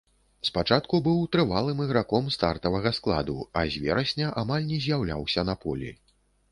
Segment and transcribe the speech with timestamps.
[0.47, 5.99] Спачатку быў трывалым іграком стартавага складу, а з верасня амаль не з'яўляўся на полі.